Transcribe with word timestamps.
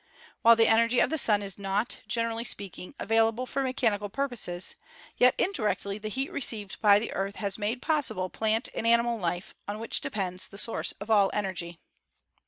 While 0.41 0.55
the 0.55 0.65
energy 0.65 0.99
of 0.99 1.11
the 1.11 1.19
Sun 1.19 1.43
is 1.43 1.59
not, 1.59 2.01
gener 2.09 2.31
ally 2.31 2.41
speaking, 2.41 2.95
available 2.97 3.45
for 3.45 3.61
mechanical 3.61 4.09
purposes, 4.09 4.73
yet 5.19 5.35
indi 5.37 5.61
rectly 5.61 5.99
the 6.01 6.07
heat 6.07 6.31
received 6.31 6.81
by 6.81 6.97
the 6.97 7.13
Earth 7.13 7.35
has 7.35 7.59
made 7.59 7.83
possible 7.83 8.27
plant 8.27 8.67
and 8.73 8.87
animal 8.87 9.19
life, 9.19 9.53
on 9.67 9.77
which 9.77 10.01
depends 10.01 10.47
the 10.47 10.57
source 10.57 10.91
of 10.93 11.11
all 11.11 11.29
energy. 11.35 11.77